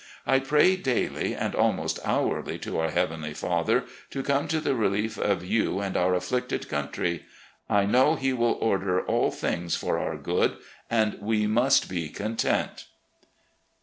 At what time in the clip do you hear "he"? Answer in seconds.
8.15-8.33